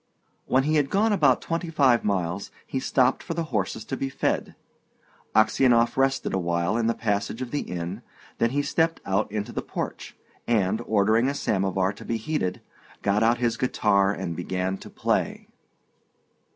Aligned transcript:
When 0.47 0.63
he 0.63 0.77
had 0.77 0.89
gone 0.89 1.13
about 1.13 1.43
twenty 1.43 1.69
five 1.69 2.03
miles, 2.03 2.49
he 2.65 2.79
stopped 2.79 3.21
for 3.21 3.35
the 3.35 3.43
horses 3.53 3.85
to 3.85 3.95
be 3.95 4.09
fed. 4.09 4.55
Aksionov 5.35 5.95
rested 5.95 6.33
awhile 6.33 6.75
in 6.75 6.87
the 6.87 6.95
passage 6.95 7.39
of 7.39 7.51
the 7.51 7.59
inn, 7.61 8.01
then 8.39 8.49
he 8.49 8.63
stepped 8.63 8.99
out 9.05 9.31
into 9.31 9.51
the 9.51 9.61
porch, 9.61 10.15
and, 10.47 10.81
ordering 10.87 11.27
a 11.29 11.35
samovar 11.35 11.93
to 11.93 12.03
be 12.03 12.17
heated, 12.17 12.61
got 13.03 13.21
out 13.21 13.37
his 13.37 13.57
guitar 13.57 14.11
and 14.11 14.35
began 14.35 14.75
to 14.79 14.89
play. 14.89 15.47